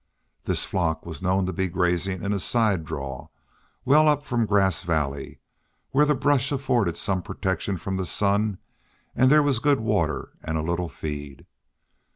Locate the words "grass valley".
4.47-5.41